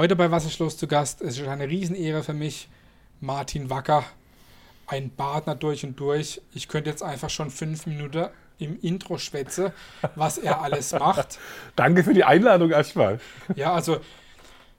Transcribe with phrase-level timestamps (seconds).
[0.00, 1.20] Heute bei Wasserschloss zu Gast.
[1.20, 2.70] Es ist eine Riesenehre für mich.
[3.20, 4.02] Martin Wacker,
[4.86, 6.40] ein Partner durch und durch.
[6.54, 8.28] Ich könnte jetzt einfach schon fünf Minuten
[8.58, 9.74] im Intro schwätze,
[10.14, 11.38] was er alles macht.
[11.76, 13.20] Danke für die Einladung erstmal.
[13.56, 14.00] Ja, also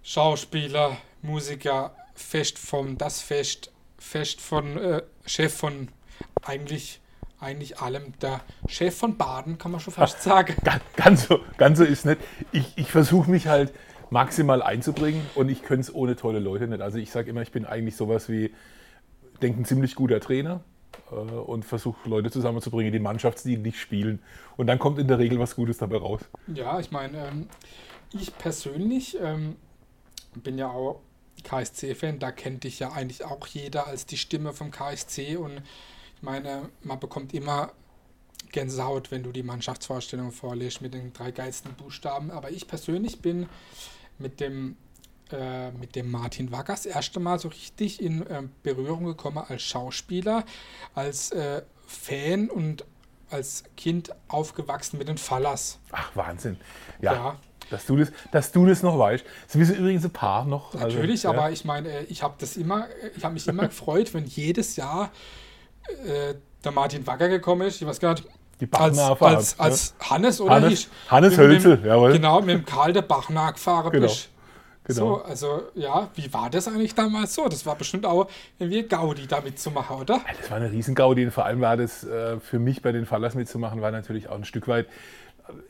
[0.02, 5.90] Schauspieler, Musiker, Fest vom Das Fest, Fest von äh, Chef von
[6.42, 7.00] eigentlich
[7.40, 10.56] eigentlich allem der Chef von Baden, kann man schon fast sagen.
[10.64, 12.22] Ganz, ganz so, ganz so ist nicht.
[12.52, 13.72] Ich, ich versuche mich halt
[14.12, 16.82] maximal einzubringen und ich könnte es ohne tolle Leute nicht.
[16.82, 18.54] Also ich sage immer, ich bin eigentlich sowas wie,
[19.42, 20.64] denke ein ziemlich guter Trainer
[21.12, 24.20] äh, und versuche Leute zusammenzubringen, die Mannschaftsstil nicht spielen.
[24.58, 26.22] Und dann kommt in der Regel was Gutes dabei raus.
[26.54, 27.48] Ja, ich meine, ähm,
[28.14, 29.56] ich persönlich ähm,
[30.36, 31.02] bin ja auch
[31.44, 35.62] KSC-Fan, da kennt dich ja eigentlich auch jeder als die Stimme vom KSC und
[36.18, 37.72] ich meine, man bekommt immer
[38.52, 42.30] Gänsehaut, wenn du die Mannschaftsvorstellung vorlegst mit den drei geilsten Buchstaben.
[42.30, 43.48] Aber ich persönlich bin
[44.22, 44.76] mit dem,
[45.32, 50.46] äh, mit dem Martin Wackers erste Mal so richtig in äh, Berührung gekommen als Schauspieler,
[50.94, 52.86] als äh, Fan und
[53.30, 55.80] als Kind aufgewachsen mit den Fallers.
[55.92, 56.58] Ach, Wahnsinn.
[57.02, 57.14] Ja.
[57.14, 57.40] ja.
[57.70, 59.24] Dass du, das, dass du das noch weißt.
[59.48, 60.74] Das wissen übrigens ein paar noch.
[60.74, 61.40] Also, Natürlich, also, ja.
[61.44, 64.76] aber ich meine, äh, ich habe das immer, ich habe mich immer gefreut, wenn jedes
[64.76, 65.12] Jahr
[66.06, 67.82] äh, der Martin Wacker gekommen ist.
[67.82, 68.28] Ich weiß gar nicht,
[68.62, 72.14] die Bachner als, als, als Hannes oder Hannes, Hannes Hölzel, jawohl.
[72.14, 74.08] Genau, mit dem Karl der Bachner gefahren genau.
[74.08, 74.30] bist.
[74.84, 75.18] Genau.
[75.18, 77.48] So, also ja, wie war das eigentlich damals so?
[77.48, 78.28] Das war bestimmt auch
[78.60, 80.16] irgendwie Gaudi da mitzumachen, oder?
[80.16, 81.30] Ja, das war eine riesen Gaudi.
[81.32, 84.46] Vor allem war das äh, für mich bei den Fallers mitzumachen, war natürlich auch ein
[84.46, 84.88] Stück weit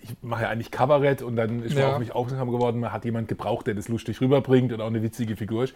[0.02, 1.94] ich mache ja eigentlich Kabarett und dann ist man ja.
[1.94, 5.02] auf mich aufmerksam geworden, man hat jemand gebraucht, der das lustig rüberbringt und auch eine
[5.04, 5.74] witzige Figur ist.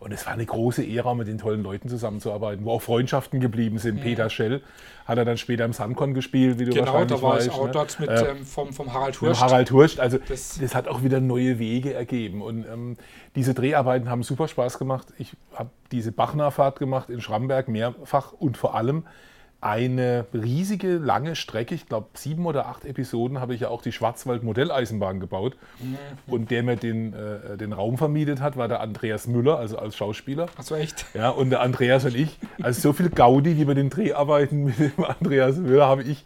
[0.00, 3.78] Und es war eine große Ära, mit den tollen Leuten zusammenzuarbeiten, wo auch Freundschaften geblieben
[3.78, 3.96] sind.
[3.96, 4.00] Mhm.
[4.00, 4.62] Peter Schell
[5.04, 7.46] hat er dann später im Suncon gespielt, wie du genau, wahrscheinlich Genau, da war weißt,
[7.46, 7.72] ich auch ne?
[7.72, 9.40] dort mit, äh, ähm, vom, vom Harald Hurst.
[9.40, 12.42] Harald Hurst, also das, das, hat auch wieder neue Wege ergeben.
[12.42, 12.96] Und ähm,
[13.34, 15.08] diese Dreharbeiten haben super Spaß gemacht.
[15.18, 19.04] Ich habe diese Bachnachfahrt gemacht in Schramberg mehrfach und vor allem
[19.62, 23.92] eine riesige, lange Strecke, ich glaube sieben oder acht Episoden, habe ich ja auch die
[23.92, 25.56] Schwarzwald-Modelleisenbahn gebaut.
[25.78, 25.96] Mhm.
[26.26, 29.96] Und der mir den, äh, den Raum vermietet hat, war der Andreas Müller, also als
[29.96, 30.48] Schauspieler.
[30.56, 31.06] Achso, echt?
[31.14, 32.38] Ja, und der Andreas und ich.
[32.60, 36.24] Also so viel Gaudi wie bei den Dreharbeiten mit dem Andreas Müller habe ich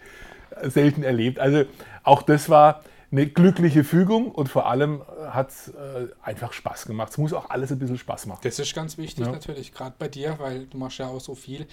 [0.62, 1.38] selten erlebt.
[1.38, 1.64] Also
[2.04, 2.82] auch das war
[3.12, 7.11] eine glückliche Fügung und vor allem hat es äh, einfach Spaß gemacht.
[7.11, 8.41] Es muss auch alles ein bisschen Spaß machen.
[8.43, 9.33] Das ist ganz wichtig ja.
[9.33, 11.67] natürlich, gerade bei dir, weil du machst ja auch so viel.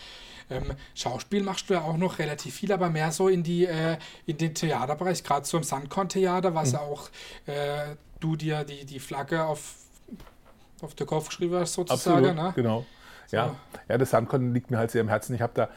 [0.50, 3.98] Ähm, Schauspiel machst du ja auch noch relativ viel, aber mehr so in, die, äh,
[4.26, 6.74] in den Theaterbereich, gerade so im Sandkorn-Theater, was mhm.
[6.74, 7.10] ja auch
[7.48, 9.76] äh, du dir die, die Flagge auf,
[10.82, 12.26] auf den Kopf geschrieben hast, sozusagen.
[12.26, 12.54] Absolut, ne?
[12.56, 12.86] genau.
[13.28, 13.38] So.
[13.38, 13.56] Ja.
[13.90, 15.34] ja, das Sandkorn liegt mir halt sehr am Herzen.
[15.34, 15.70] Ich habe da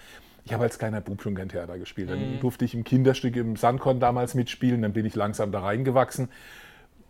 [0.47, 2.09] ich habe als kleiner Bub schon gern Theater gespielt.
[2.09, 2.41] Dann mhm.
[2.41, 6.29] durfte ich im Kinderstück im Sandkorn damals mitspielen, dann bin ich langsam da reingewachsen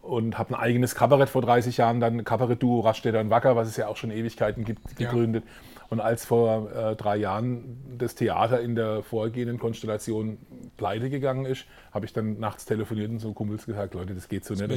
[0.01, 3.77] und habe ein eigenes Kabarett vor 30 Jahren, dann Kabarett-Duo Raststätter und Wacker, was es
[3.77, 5.45] ja auch schon Ewigkeiten gibt, gegründet.
[5.45, 5.51] Ja.
[5.89, 10.39] Und als vor äh, drei Jahren das Theater in der vorgehenden Konstellation
[10.77, 14.45] pleite gegangen ist, habe ich dann nachts telefoniert und so Kumpels gesagt, Leute, das geht
[14.45, 14.71] so das nicht.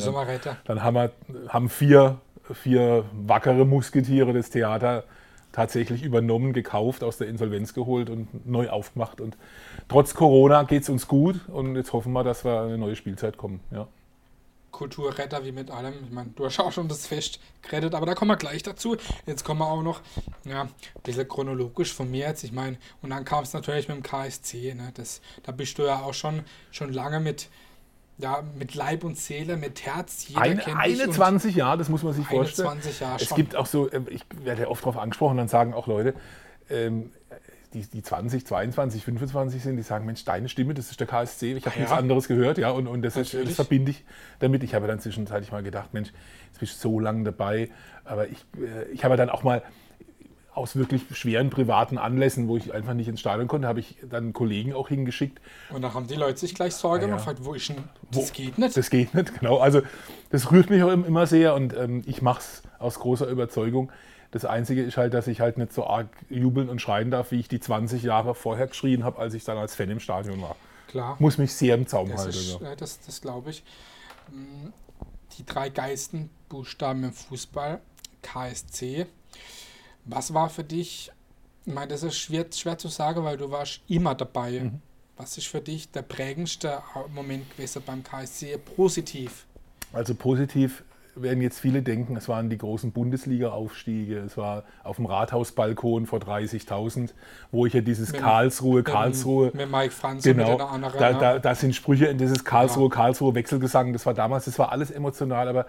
[0.45, 1.11] Dann, dann haben, wir,
[1.47, 2.19] haben vier,
[2.53, 5.05] vier wackere Musketiere das Theater
[5.51, 9.21] tatsächlich übernommen, gekauft, aus der Insolvenz geholt und neu aufgemacht.
[9.21, 9.37] Und
[9.87, 13.37] trotz Corona geht es uns gut und jetzt hoffen wir, dass wir eine neue Spielzeit
[13.37, 13.59] kommen.
[13.71, 13.88] Ja.
[14.71, 15.93] Kulturretter wie mit allem.
[16.05, 18.95] Ich meine, du hast auch schon das Fest gerettet, aber da kommen wir gleich dazu.
[19.25, 20.01] Jetzt kommen wir auch noch,
[20.45, 20.69] ja, ein
[21.03, 22.43] bisschen chronologisch von mir jetzt.
[22.43, 24.75] Ich meine, und dann kam es natürlich mit dem KSC.
[24.75, 24.91] Ne?
[24.93, 27.49] Das, da bist du ja auch schon, schon lange mit,
[28.19, 30.28] ja, mit Leib und Seele, mit Herz.
[30.28, 32.68] Jeder Eine, kennt 21 Jahre, das muss man sich vorstellen.
[32.68, 33.38] 21 Jahre Es schon.
[33.38, 36.13] gibt auch so, äh, ich werde ja oft darauf angesprochen, dann sagen auch Leute,
[36.69, 37.12] ähm,
[37.74, 41.53] die, die 20, 22, 25 sind, die sagen, Mensch, deine Stimme, das ist der KSC,
[41.53, 41.81] ich habe ja.
[41.81, 44.03] nichts anderes gehört, ja, und, und das, ist, das verbinde ich
[44.40, 44.63] damit.
[44.63, 46.12] Ich habe dann zwischenzeitlich mal gedacht, Mensch,
[46.47, 47.69] jetzt bist du so lange dabei,
[48.03, 49.63] aber ich, äh, ich habe dann auch mal
[50.59, 54.33] aus wirklich schweren privaten Anlässen, wo ich einfach nicht ins Stadion konnte, habe ich dann
[54.33, 55.39] Kollegen auch hingeschickt.
[55.69, 57.38] Und da haben die Leute sich gleich Sorge gemacht, ja, ja.
[57.41, 57.77] wo ist denn,
[58.11, 58.77] das wo, geht nicht.
[58.77, 59.57] Das geht nicht, genau.
[59.57, 59.81] Also
[60.29, 63.91] das rührt mich auch immer sehr und ähm, ich mache es aus großer Überzeugung.
[64.31, 67.39] Das Einzige ist halt, dass ich halt nicht so arg jubeln und schreien darf, wie
[67.39, 70.55] ich die 20 Jahre vorher geschrien habe, als ich dann als Fan im Stadion war.
[70.88, 71.15] Klar.
[71.19, 72.38] Muss mich sehr im Zaum das halten.
[72.38, 72.75] Ist, ja.
[72.75, 73.63] Das, das glaube ich.
[74.31, 74.69] Mm,
[75.38, 77.79] die drei geisten Buchstaben im Fußball,
[78.21, 79.07] KSC.
[80.06, 81.12] Was war für dich,
[81.66, 84.60] ich meine, das ist schwer, schwer zu sagen, weil du warst immer dabei.
[84.60, 84.81] Mhm.
[85.18, 86.81] Was ist für dich der prägendste
[87.13, 89.46] Moment gewesen beim KSC positiv?
[89.92, 90.84] Also positiv
[91.16, 96.19] werden jetzt viele denken, es waren die großen Bundesliga-Aufstiege, es war auf dem Rathausbalkon vor
[96.19, 97.10] 30.000,
[97.51, 99.48] wo ich ja dieses mit, Karlsruhe, Karlsruhe.
[99.48, 102.90] Mit, mit Mike Franz genau, und anderen, da, da, da, sind Sprüche in dieses Karlsruhe,
[102.90, 102.96] ja.
[102.96, 105.66] Karlsruhe Wechselgesang, das war damals, das war alles emotional, aber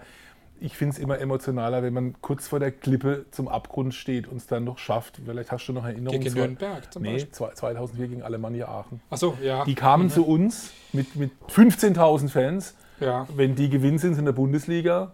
[0.61, 4.37] ich finde es immer emotionaler, wenn man kurz vor der Klippe zum Abgrund steht und
[4.37, 5.19] es dann noch schafft.
[5.25, 6.21] Vielleicht hast du noch Erinnerungen.
[6.21, 7.31] Gegen Nürnberg zum nee, Beispiel?
[7.31, 9.01] 2004 gegen Alemannia Aachen.
[9.09, 9.65] Achso, ja.
[9.65, 10.09] Die kamen mhm.
[10.11, 12.75] zu uns mit, mit 15.000 Fans.
[12.99, 13.27] Ja.
[13.35, 15.13] Wenn die gewinnen, sind sie in der Bundesliga.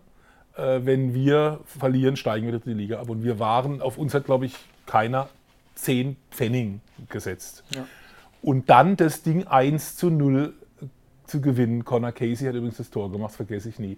[0.57, 3.09] Äh, wenn wir verlieren, steigen wir in die Liga ab.
[3.09, 4.55] Und wir waren, auf uns hat, glaube ich,
[4.85, 5.29] keiner
[5.75, 7.63] 10 Pfennig gesetzt.
[7.69, 7.85] Ja.
[8.41, 10.53] Und dann das Ding 1 zu 0
[11.25, 11.85] zu gewinnen.
[11.85, 13.97] Connor Casey hat übrigens das Tor gemacht, vergesse ich nie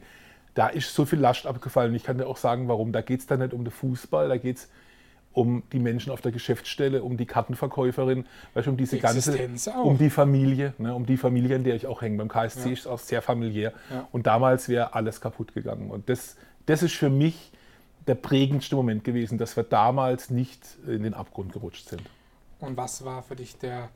[0.53, 1.93] da ist so viel Last abgefallen.
[1.95, 2.91] Ich kann dir auch sagen, warum.
[2.91, 4.69] Da geht es dann nicht um den Fußball, da geht es
[5.31, 8.25] um die Menschen auf der Geschäftsstelle, um die Kartenverkäuferin,
[8.55, 9.49] weißt, um diese die ganze,
[9.83, 12.17] um die Familie, ne, um die Familie, in der ich auch hänge.
[12.17, 12.73] Beim KSC ja.
[12.73, 13.73] ist es auch sehr familiär.
[13.91, 14.07] Ja.
[14.11, 15.91] Und damals wäre alles kaputt gegangen.
[15.91, 16.35] Und das,
[16.65, 17.51] das ist für mich
[18.07, 22.01] der prägendste Moment gewesen, dass wir damals nicht in den Abgrund gerutscht sind.
[22.59, 23.89] Und was war für dich der,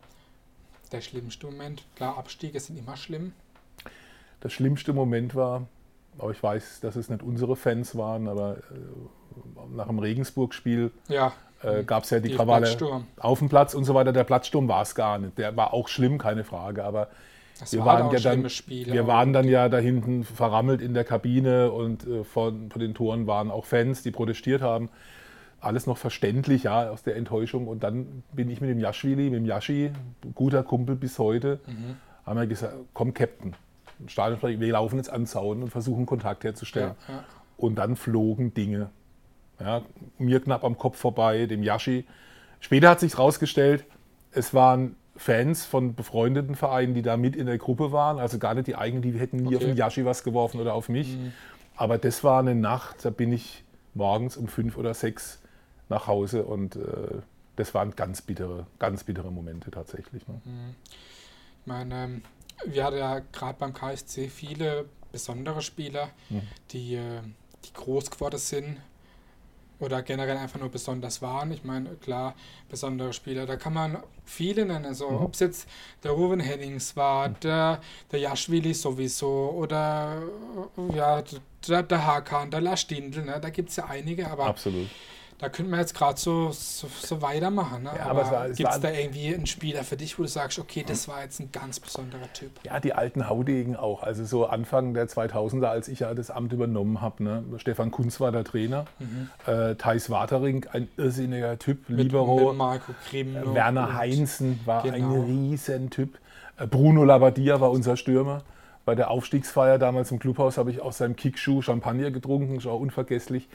[0.92, 1.84] der schlimmste Moment?
[1.96, 3.34] Klar, Abstiege sind immer schlimm.
[4.44, 5.68] Der schlimmste Moment war,
[6.18, 11.34] aber ich weiß, dass es nicht unsere Fans waren, aber äh, nach dem Regensburg-Spiel ja,
[11.64, 12.68] äh, gab es ja die, die Krawalle
[13.18, 14.14] auf dem Platz und so weiter.
[14.14, 15.38] Der Platzsturm war es gar nicht.
[15.38, 17.10] Der war auch schlimm, keine Frage, aber
[17.60, 20.94] das wir war waren ja dann, Spiele, wir waren dann ja da hinten verrammelt in
[20.94, 24.90] der Kabine und äh, vor, vor, den Toren waren auch Fans, die protestiert haben.
[25.62, 27.68] Alles noch verständlich, ja, aus der Enttäuschung.
[27.68, 29.92] Und dann bin ich mit dem Jaschwili, mit dem Yashi,
[30.36, 31.96] guter Kumpel bis heute, mhm.
[32.26, 33.56] haben wir gesagt, komm Captain,
[34.08, 36.96] Stadionsprecher, wir laufen jetzt an Zaun und versuchen Kontakt herzustellen.
[37.08, 37.24] Ja, ja.
[37.58, 38.90] Und dann flogen Dinge.
[39.60, 39.84] Ja,
[40.18, 42.06] mir knapp am Kopf vorbei, dem Yashi.
[42.60, 43.86] Später hat sich herausgestellt,
[44.32, 48.20] es waren Fans von befreundeten Vereinen, die da mit in der Gruppe waren.
[48.20, 49.58] Also gar nicht die eigenen, die hätten nie okay.
[49.58, 51.16] auf den Yashi was geworfen oder auf mich.
[51.16, 51.34] Mhm.
[51.76, 53.64] Aber das war eine Nacht, da bin ich
[53.94, 55.42] morgens um fünf oder sechs
[55.90, 56.80] nach Hause und äh,
[57.56, 60.28] das waren ganz bittere, ganz bittere Momente tatsächlich.
[60.28, 60.42] Ne?
[60.44, 60.76] Mhm.
[61.62, 62.22] Ich meine,
[62.66, 66.42] wir hatten ja gerade beim KSC viele besondere Spieler, mhm.
[66.72, 67.22] die, äh,
[67.66, 68.78] die groß geworden sind
[69.80, 71.52] oder generell einfach nur besonders waren.
[71.52, 72.36] Ich meine, klar,
[72.70, 74.86] besondere Spieler, da kann man viele nennen.
[74.86, 75.18] Also, mhm.
[75.18, 75.70] ob es jetzt
[76.04, 77.40] der Ruven Hennings war, mhm.
[77.42, 80.24] der, der Jaschwili sowieso oder
[80.96, 81.24] ja,
[81.68, 83.40] der, der Hakan, der Lastindl, ne?
[83.40, 84.88] da gibt es ja einige, aber Absolut.
[85.44, 87.84] Da könnte man jetzt gerade so, so, so, weitermachen.
[87.84, 87.92] Ne?
[87.98, 90.86] Ja, aber, aber gibt es da irgendwie einen Spieler für dich, wo du sagst, okay,
[90.88, 92.52] das war jetzt ein ganz besonderer Typ?
[92.64, 94.04] Ja, die alten Haudegen auch.
[94.04, 97.22] Also so Anfang der 2000er, als ich ja das Amt übernommen habe.
[97.26, 97.44] Ne?
[97.58, 98.86] Stefan Kunz war der Trainer.
[99.00, 99.30] Mhm.
[99.46, 101.90] Äh, Thais Watering, ein irrsinniger Typ.
[101.90, 102.52] Mit, Libero.
[102.52, 103.36] Mit Marco Grimm.
[103.36, 104.96] Äh, Werner Heinzen war genau.
[104.96, 106.20] ein Riesentyp.
[106.58, 108.44] Äh, Bruno Labbadia war unser Stürmer
[108.86, 112.80] bei der Aufstiegsfeier damals im Clubhaus habe ich aus seinem Kickschuh Champagner getrunken, ist auch
[112.80, 113.48] unvergesslich.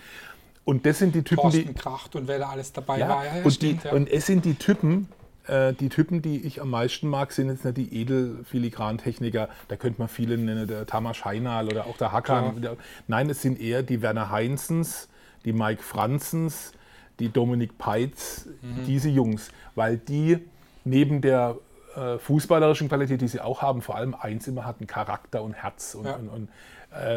[0.68, 1.72] Und das sind die Typen, Thorsten die.
[1.72, 3.24] Kracht und wer da alles dabei ja, war.
[3.24, 5.08] Ja, ja, und, stimmt, die, und es sind die Typen,
[5.46, 9.48] äh, die Typen, die ich am meisten mag, sind jetzt nicht die Edelfiligrantechniker.
[9.68, 12.62] Da könnte man viele nennen, der Tamas Heinal oder auch der Hakan.
[12.62, 12.74] Ja.
[13.06, 15.08] Nein, es sind eher die Werner Heinzens,
[15.46, 16.72] die Mike Franzens,
[17.18, 18.84] die Dominik Peitz, mhm.
[18.84, 20.36] diese Jungs, weil die
[20.84, 21.56] neben der
[21.96, 25.94] äh, fußballerischen Qualität, die sie auch haben, vor allem eins immer hatten, Charakter und Herz.
[25.94, 26.16] Und, ja.
[26.16, 26.48] und, und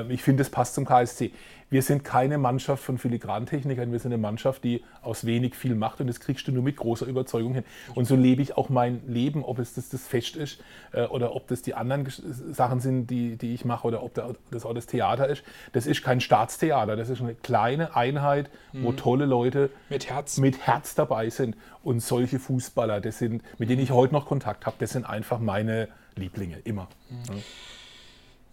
[0.09, 1.31] ich finde, das passt zum KSC
[1.71, 6.01] wir sind keine Mannschaft von Filigrantechnikern, wir sind eine Mannschaft, die aus wenig viel macht
[6.01, 7.63] und das kriegst du nur mit großer Überzeugung hin.
[7.95, 11.33] Und so lebe ich auch mein Leben, ob es das, das Fest ist äh, oder
[11.33, 14.13] ob das die anderen Sachen sind, die, die ich mache oder ob
[14.51, 15.43] das auch das Theater ist.
[15.71, 18.83] Das ist kein Staatstheater, das ist eine kleine Einheit, mhm.
[18.83, 20.37] wo tolle Leute mit Herz.
[20.39, 21.55] mit Herz dabei sind.
[21.83, 25.39] Und solche Fußballer, das sind, mit denen ich heute noch Kontakt habe, das sind einfach
[25.39, 26.89] meine Lieblinge, immer.
[27.09, 27.35] Mhm.
[27.37, 27.41] Ja.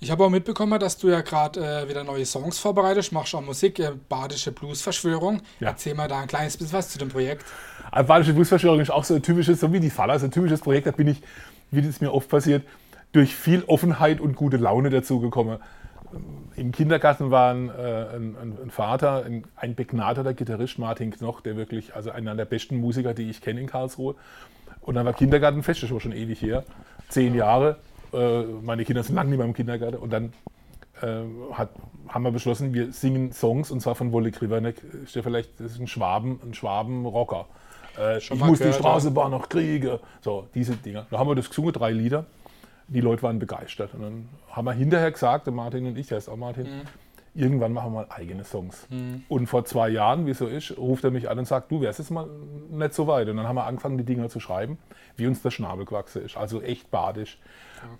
[0.00, 3.40] Ich habe auch mitbekommen, dass du ja gerade äh, wieder neue Songs vorbereitest, machst auch
[3.40, 5.42] Musik, äh, Badische Bluesverschwörung.
[5.58, 5.70] Ja.
[5.70, 7.44] Erzähl mal da ein kleines bisschen was zu dem Projekt.
[7.90, 10.60] Also Badische Bluesverschwörung ist auch so ein typisches, so wie die Faller, so ein typisches
[10.60, 11.20] Projekt, da bin ich,
[11.72, 12.64] wie das mir oft passiert,
[13.10, 15.58] durch viel Offenheit und gute Laune dazu gekommen.
[16.54, 21.56] Im Kindergarten war ein, äh, ein, ein Vater, ein, ein, begnadeter Gitarrist, Martin Knoch, der
[21.56, 24.14] wirklich, also einer der besten Musiker, die ich kenne in Karlsruhe.
[24.80, 26.64] Und dann war Kindergartenfest, das war schon ewig her,
[27.08, 27.78] zehn Jahre.
[28.12, 29.96] Äh, meine Kinder sind lange nicht mehr im Kindergarten.
[29.96, 30.32] Und dann
[31.02, 31.22] äh,
[31.52, 31.70] hat,
[32.08, 34.82] haben wir beschlossen, wir singen Songs und zwar von Wolle Kriverneck.
[35.04, 37.46] Ist ja vielleicht, das ist ein Schwaben, ein Schwaben-Rocker.
[37.98, 39.98] Äh, ich muss gehört, die Straßenbahn noch kriegen.
[40.20, 41.06] So, diese Dinge.
[41.10, 42.26] Da haben wir das gesungen, drei Lieder.
[42.88, 43.94] Die Leute waren begeistert.
[43.94, 46.82] Und dann haben wir hinterher gesagt, der Martin und ich, der ist auch Martin, mhm.
[47.38, 48.86] Irgendwann machen wir mal eigene Songs.
[48.90, 49.22] Mhm.
[49.28, 52.00] Und vor zwei Jahren, wie so ist, ruft er mich an und sagt, du wärst
[52.00, 52.26] jetzt mal
[52.70, 53.28] nicht so weit.
[53.28, 54.78] Und dann haben wir angefangen, die Dinger zu schreiben,
[55.16, 56.36] wie uns der Schnabel gewachsen ist.
[56.36, 57.38] Also echt badisch.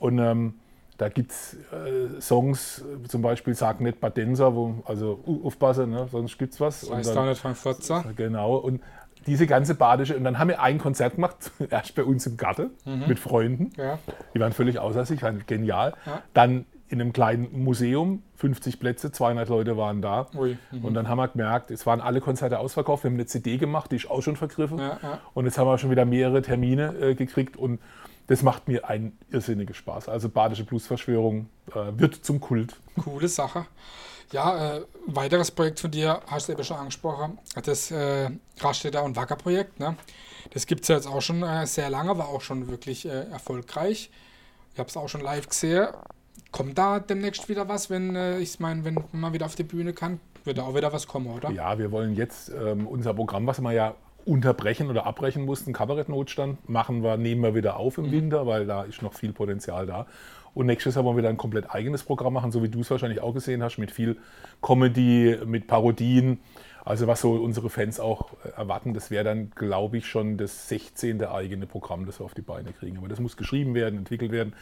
[0.00, 0.54] Und ähm,
[0.96, 6.08] da gibt es äh, Songs, zum Beispiel Sag nicht Badenser, wo, also uh, aufpassen, ne,
[6.10, 6.80] sonst gibt es was.
[6.80, 8.04] Das heißt da nicht Frankfurter.
[8.16, 8.56] Genau.
[8.56, 8.82] Und
[9.28, 12.70] diese ganze badische, und dann haben wir ein Konzert gemacht, erst bei uns im Garten
[12.84, 13.04] mhm.
[13.06, 13.70] mit Freunden.
[13.76, 14.00] Ja.
[14.34, 15.94] Die waren völlig außer sich, waren genial.
[16.04, 16.22] Ja.
[16.34, 20.26] Dann in einem kleinen Museum, 50 Plätze, 200 Leute waren da.
[20.34, 20.84] Ui, mhm.
[20.84, 23.04] und dann haben wir gemerkt, es waren alle Konzerte ausverkauft.
[23.04, 24.78] Wir haben eine CD gemacht, die ist auch schon vergriffen.
[24.78, 25.20] Ja, ja.
[25.34, 27.80] Und jetzt haben wir schon wieder mehrere Termine äh, gekriegt und
[28.28, 30.08] das macht mir einen irrsinnigen Spaß.
[30.08, 32.76] Also Badische Bluesverschwörung äh, wird zum Kult.
[33.02, 33.66] Coole Sache.
[34.32, 38.30] Ja, äh, weiteres Projekt von dir, hast du eben schon angesprochen, das äh,
[38.60, 39.80] Raststätter und Wacker-Projekt.
[39.80, 39.96] Ne?
[40.50, 43.30] Das gibt es ja jetzt auch schon äh, sehr lange, war auch schon wirklich äh,
[43.30, 44.10] erfolgreich.
[44.74, 45.88] Ich habe es auch schon live gesehen.
[46.50, 49.92] Kommt da demnächst wieder was, wenn äh, ich meine, wenn man wieder auf die Bühne
[49.92, 50.18] kann?
[50.44, 51.50] Wird da auch wieder was kommen, oder?
[51.50, 56.68] Ja, wir wollen jetzt ähm, unser Programm, was wir ja unterbrechen oder abbrechen mussten, Kabarettnotstand,
[56.68, 58.12] machen wir, nehmen wir wieder auf im mhm.
[58.12, 60.06] Winter, weil da ist noch viel Potenzial da.
[60.54, 62.90] Und nächstes Jahr wollen wir wieder ein komplett eigenes Programm machen, so wie du es
[62.90, 64.16] wahrscheinlich auch gesehen hast, mit viel
[64.62, 66.40] Comedy, mit Parodien.
[66.84, 70.68] Also was so unsere Fans auch äh, erwarten, das wäre dann, glaube ich, schon das
[70.68, 71.24] 16.
[71.24, 72.96] eigene Programm, das wir auf die Beine kriegen.
[72.98, 74.54] Aber das muss geschrieben werden, entwickelt werden.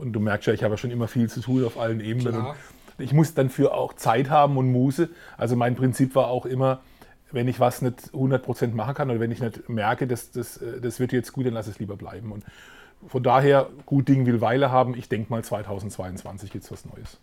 [0.00, 2.46] Und du merkst ja, ich habe ja schon immer viel zu tun auf allen Ebenen.
[2.98, 5.10] Ich muss dann für auch Zeit haben und Muße.
[5.36, 6.80] Also mein Prinzip war auch immer,
[7.32, 10.80] wenn ich was nicht 100% machen kann oder wenn ich nicht merke, dass das, äh,
[10.80, 12.32] das wird jetzt gut, dann lass es lieber bleiben.
[12.32, 12.44] Und
[13.06, 14.96] von daher, gut Ding will Weile haben.
[14.96, 17.18] Ich denke mal, 2022 gibt es was Neues.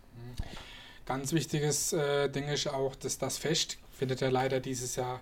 [1.04, 5.20] Ganz wichtiges äh, Ding ist auch, dass das Fest findet ja leider dieses Jahr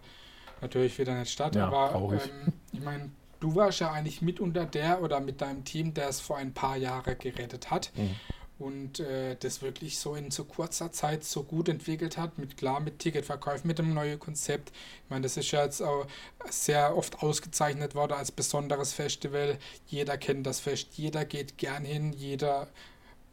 [0.61, 1.55] natürlich wieder nicht statt.
[1.55, 3.11] Ja, aber ähm, ich meine,
[3.41, 6.53] du warst ja eigentlich mit unter der oder mit deinem Team, der es vor ein
[6.53, 7.93] paar Jahren gerettet hat.
[7.97, 8.17] Mhm.
[8.59, 12.81] Und äh, das wirklich so in so kurzer Zeit so gut entwickelt hat, mit klar
[12.81, 14.71] mit Ticketverkäufen, mit dem neuen Konzept.
[14.71, 16.07] Ich meine, das ist ja jetzt auch
[16.49, 19.59] sehr oft ausgezeichnet worden als besonderes Festival.
[19.87, 22.69] Jeder kennt das Fest, jeder geht gern hin, jeder,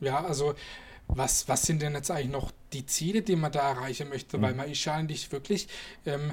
[0.01, 0.55] ja, also
[1.07, 4.37] was, was sind denn jetzt eigentlich noch die Ziele, die man da erreichen möchte?
[4.37, 4.41] Mhm.
[4.41, 5.67] Weil man ist ja eigentlich wirklich
[6.05, 6.31] ähm,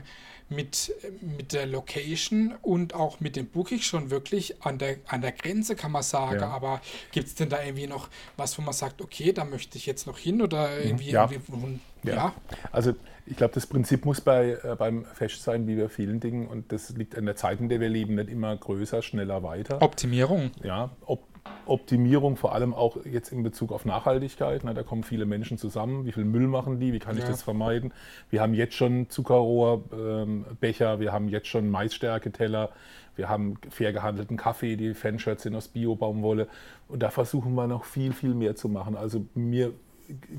[0.49, 5.33] mit, mit der Location und auch mit dem Booking schon wirklich an der, an der
[5.33, 6.41] Grenze, kann man sagen.
[6.41, 6.49] Ja.
[6.49, 6.81] Aber
[7.13, 10.07] gibt es denn da irgendwie noch was, wo man sagt, okay, da möchte ich jetzt
[10.07, 10.85] noch hin oder mhm.
[10.85, 11.31] irgendwie, ja.
[11.31, 12.15] irgendwie ja.
[12.15, 12.35] ja.
[12.73, 12.95] Also
[13.27, 16.73] ich glaube, das Prinzip muss bei, äh, beim Fest sein, wie bei vielen Dingen, und
[16.73, 19.81] das liegt an der Zeit, in der wir leben, nicht immer größer, schneller, weiter.
[19.81, 20.51] Optimierung.
[20.65, 21.23] Ja, Op
[21.67, 24.63] Optimierung, vor allem auch jetzt in Bezug auf Nachhaltigkeit.
[24.65, 26.05] Na, da kommen viele Menschen zusammen.
[26.05, 26.93] Wie viel Müll machen die?
[26.93, 27.31] Wie kann ich ja.
[27.31, 27.93] das vermeiden?
[28.29, 32.71] Wir haben jetzt schon Zuckerrohrbecher, ähm, wir haben jetzt schon Maisstärketeller,
[33.17, 36.49] wir haben fair gehandelten Kaffee, die Fanshirts sind aus Bio-Baumwolle.
[36.89, 38.97] Und da versuchen wir noch viel, viel mehr zu machen.
[38.97, 39.73] Also mir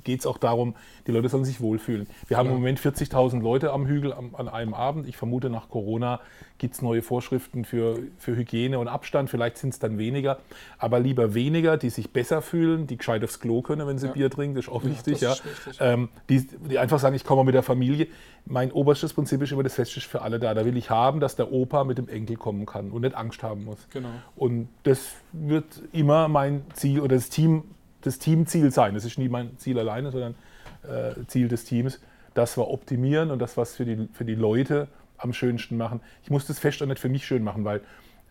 [0.04, 0.76] geht es auch darum,
[1.08, 2.08] die Leute sollen sich wohlfühlen.
[2.28, 2.54] Wir haben ja.
[2.54, 5.08] im Moment 40.000 Leute am Hügel am, an einem Abend.
[5.08, 6.20] Ich vermute, nach Corona
[6.58, 9.30] gibt es neue Vorschriften für, für Hygiene und Abstand.
[9.32, 10.38] Vielleicht sind es dann weniger,
[10.78, 14.14] aber lieber weniger, die sich besser fühlen, die gescheit aufs Klo können, wenn sie ja.
[14.14, 15.22] Bier trinken, das ist auch wichtig.
[15.22, 15.78] Ja, wichtig.
[15.80, 18.08] Ähm, die, die, einfach sagen, ich komme mit der Familie.
[18.46, 20.54] Mein oberstes Prinzip ist immer, das Fest ist für alle da.
[20.54, 23.42] Da will ich haben, dass der Opa mit dem Enkel kommen kann und nicht Angst
[23.42, 23.88] haben muss.
[23.90, 24.10] Genau.
[24.36, 27.64] Und das wird immer mein Ziel oder das Team
[28.02, 28.94] das Teamziel sein.
[28.94, 30.36] Das ist nie mein Ziel alleine, sondern
[30.84, 32.00] äh, Ziel des Teams,
[32.34, 36.02] dass wir optimieren und das, was für die, für die Leute am schönsten machen.
[36.24, 37.82] Ich muss das Fest auch nicht für mich schön machen, weil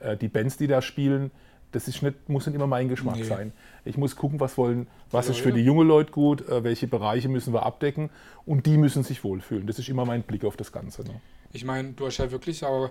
[0.00, 1.30] äh, die Bands, die da spielen,
[1.72, 3.22] das ist nicht, muss nicht immer mein Geschmack nee.
[3.22, 3.52] sein.
[3.84, 7.28] Ich muss gucken, was wollen, was ist für die jungen Leute gut, äh, welche Bereiche
[7.28, 8.10] müssen wir abdecken
[8.44, 9.66] und die müssen sich wohlfühlen.
[9.66, 11.02] Das ist immer mein Blick auf das Ganze.
[11.02, 11.20] Ne?
[11.52, 12.90] Ich meine, du hast ja wirklich auch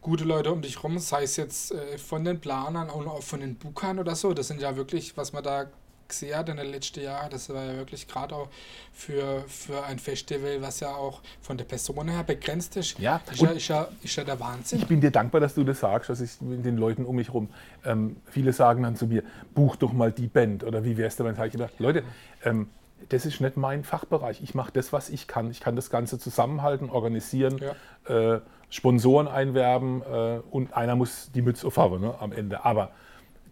[0.00, 3.40] gute Leute um dich rum, sei es jetzt äh, von den Planern und auch von
[3.40, 4.34] den Bookern oder so.
[4.34, 5.66] Das sind ja wirklich, was man da
[6.08, 7.30] gesehen hat in den letzten Jahren.
[7.30, 8.48] Das war ja wirklich gerade auch
[8.92, 12.98] für, für ein Festival, was ja auch von der Person her begrenzt ist.
[12.98, 14.78] Ja, ist, ja, ist, ja, ist ja der Wahnsinn.
[14.78, 17.28] Ich bin dir dankbar, dass du das sagst, dass ich mit den Leuten um mich
[17.28, 17.48] herum.
[17.84, 19.22] Ähm, viele sagen dann zu mir,
[19.54, 22.02] buch doch mal die Band oder wie wär's denn, sage ich gedacht, Leute,
[22.44, 22.68] ähm,
[23.08, 24.42] das ist nicht mein Fachbereich.
[24.42, 25.50] Ich mache das, was ich kann.
[25.50, 27.60] Ich kann das Ganze zusammenhalten, organisieren,
[28.08, 28.34] ja.
[28.34, 32.64] äh, Sponsoren einwerben äh, und einer muss die Mütze aufhaben ne, am Ende.
[32.64, 32.90] Aber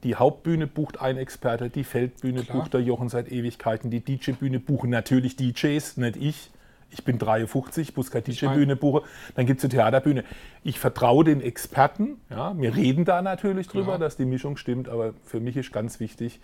[0.03, 2.59] die Hauptbühne bucht ein Experte, die Feldbühne Klar.
[2.59, 6.51] bucht der Jochen seit Ewigkeiten, die DJ-Bühne buchen natürlich DJs, nicht ich.
[6.91, 9.03] Ich bin 53, muss keine DJ-Bühne buchen.
[9.35, 10.25] Dann gibt es eine Theaterbühne.
[10.63, 12.21] Ich vertraue den Experten.
[12.31, 13.99] Ja, wir reden da natürlich drüber, Klar.
[13.99, 16.41] dass die Mischung stimmt, aber für mich ist ganz wichtig,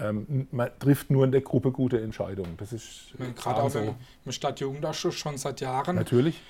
[0.00, 2.56] ähm, man trifft nur in der Gruppe gute Entscheidungen.
[2.56, 3.94] Das ist gerade auch so.
[4.24, 5.96] im Stadtjugendausschuss schon seit Jahren.
[5.96, 6.40] Natürlich.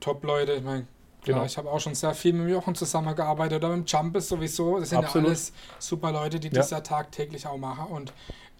[0.00, 0.86] Top-Leute, ich meine,
[1.24, 1.44] Genau.
[1.44, 4.78] ich habe auch schon sehr viel mit Jochen zusammengearbeitet oder mit Jumpes sowieso.
[4.78, 5.26] Das sind Absolut.
[5.26, 6.54] ja alles super Leute, die ja.
[6.54, 7.86] das ja tagtäglich auch machen.
[7.86, 8.12] Und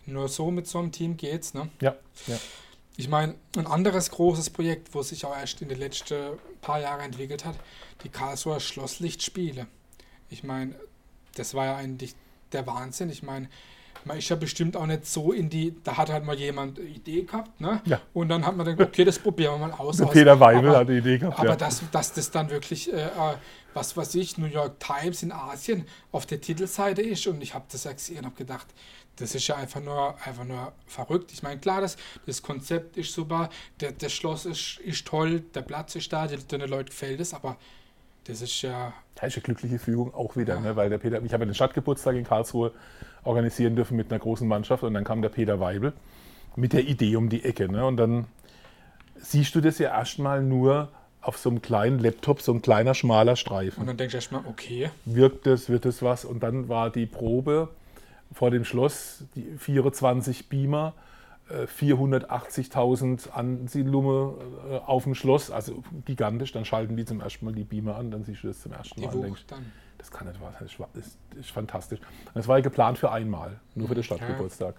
[0.07, 1.55] nur so mit so einem Team geht's.
[1.55, 1.71] Ne?
[1.81, 1.97] Ja.
[2.27, 2.39] ja.
[2.97, 7.01] Ich meine, ein anderes großes Projekt, wo sich auch erst in den letzten paar Jahren
[7.01, 7.57] entwickelt hat,
[8.05, 9.67] die Karlsruher Schlosslichtspiele.
[10.29, 10.75] Ich meine,
[11.35, 12.15] das war ja eigentlich
[12.53, 13.09] der Wahnsinn.
[13.09, 13.49] Ich meine,
[14.05, 16.89] man ist ja bestimmt auch nicht so in die, da hat halt mal jemand eine
[16.89, 17.81] Idee gehabt, ne?
[17.85, 18.01] Ja.
[18.13, 19.99] Und dann hat man gedacht, okay, das probieren wir mal aus.
[20.11, 21.39] Peter Weibel hat eine Idee gehabt.
[21.39, 21.57] Aber ja.
[21.57, 23.11] dass, dass das dann wirklich, äh, äh,
[23.75, 27.65] was weiß ich, New York Times in Asien auf der Titelseite ist und ich habe
[27.71, 28.67] das ja gesehen und habe gedacht,
[29.17, 31.33] das ist ja einfach nur, einfach nur verrückt.
[31.33, 35.63] Ich meine, klar, das, das Konzept ist super, der, das Schloss ist, ist toll, der
[35.63, 37.57] Platz ist da, den, den Leuten gefällt es, aber
[38.25, 38.93] das ist ja.
[39.15, 40.61] Das ist eine glückliche Fügung auch wieder, ja.
[40.61, 40.77] ne?
[40.77, 42.73] weil der Peter, ich habe den Stadtgeburtstag in Karlsruhe
[43.25, 45.93] organisieren dürfen mit einer großen Mannschaft und dann kam der Peter Weibel
[46.57, 47.71] mit der Idee um die Ecke.
[47.71, 47.85] Ne?
[47.85, 48.27] Und dann
[49.17, 50.89] siehst du das ja erstmal nur
[51.23, 53.81] auf so einem kleinen Laptop, so ein kleiner schmaler Streifen.
[53.81, 54.91] Und dann denkst du erstmal, okay.
[55.05, 56.25] Wirkt das, wird das was?
[56.25, 57.69] Und dann war die Probe
[58.33, 60.95] vor dem Schloss, die 24 Beamer,
[61.51, 64.35] 480.000 äh, Ansiedlungen
[64.71, 66.53] äh, auf dem Schloss, also gigantisch.
[66.53, 69.01] Dann schalten die zum ersten Mal die Beamer an, dann siehst du das zum ersten
[69.01, 69.11] Mal.
[69.11, 69.73] Die denkst, dann.
[70.01, 72.01] Das kann nicht wahr sein, das ist, ist fantastisch.
[72.33, 74.75] Das war ja geplant für einmal, nur für den Stadtgeburtstag.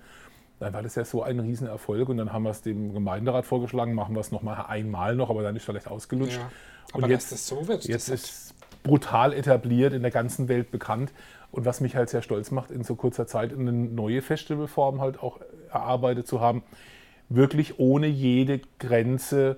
[0.60, 3.94] Dann war das ja so ein Riesenerfolg und dann haben wir es dem Gemeinderat vorgeschlagen,
[3.94, 6.38] machen wir es nochmal einmal noch, aber dann ist vielleicht ausgelutscht.
[6.38, 6.52] Ja,
[6.94, 11.12] aber und jetzt, das so wird, jetzt ist brutal etabliert, in der ganzen Welt bekannt.
[11.52, 15.22] Und was mich halt sehr stolz macht, in so kurzer Zeit eine neue Festivalform halt
[15.22, 16.64] auch erarbeitet zu haben,
[17.30, 19.58] wirklich ohne jede Grenze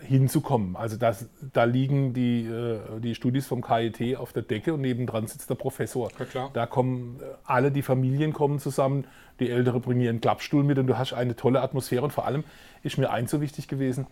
[0.00, 0.76] hinzukommen.
[0.76, 5.26] Also das, da liegen die, äh, die Studis vom KIT auf der Decke und nebendran
[5.26, 6.10] sitzt der Professor.
[6.34, 9.04] Ja, da kommen äh, alle, die Familien kommen zusammen,
[9.38, 12.02] die Ältere bringen ihren Klappstuhl mit und du hast eine tolle Atmosphäre.
[12.02, 12.44] Und vor allem
[12.82, 14.06] ist mir eins so wichtig gewesen,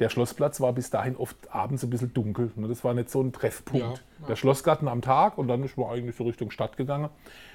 [0.00, 2.50] der Schlossplatz war bis dahin oft abends ein bisschen dunkel.
[2.56, 2.68] Ne?
[2.68, 3.86] Das war nicht so ein Treffpunkt.
[3.86, 4.26] Ja, ja.
[4.28, 7.10] Der Schlossgarten am Tag und dann ist man eigentlich so Richtung Stadt gegangen.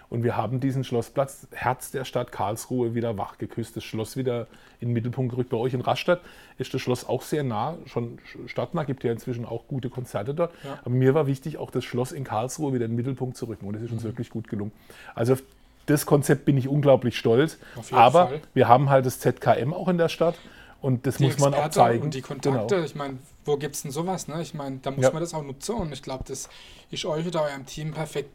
[0.09, 3.75] Und wir haben diesen Schlossplatz, Herz der Stadt Karlsruhe, wieder wach geküsst.
[3.75, 4.45] Das Schloss wieder
[4.79, 5.49] in den Mittelpunkt gerückt.
[5.49, 6.21] Bei euch in Rastatt
[6.59, 10.53] ist das Schloss auch sehr nah, schon stadtnah, gibt ja inzwischen auch gute Konzerte dort.
[10.63, 10.79] Ja.
[10.81, 13.65] Aber mir war wichtig, auch das Schloss in Karlsruhe wieder in den Mittelpunkt zu rücken.
[13.65, 14.09] Und das ist uns mhm.
[14.09, 14.71] wirklich gut gelungen.
[15.15, 15.43] Also auf
[15.87, 17.57] das Konzept bin ich unglaublich stolz.
[17.91, 18.41] Aber Fall.
[18.53, 20.35] wir haben halt das ZKM auch in der Stadt.
[20.82, 22.03] Und das die muss man Experte auch zeigen.
[22.03, 22.86] Und die Kontakte, genau.
[22.86, 24.27] ich meine, wo gibt es denn sowas?
[24.27, 24.41] Ne?
[24.41, 25.12] Ich meine, da muss ja.
[25.12, 25.75] man das auch nutzen.
[25.75, 26.50] Und ich glaube, das
[26.91, 28.29] ist euch oder eurem Team perfekt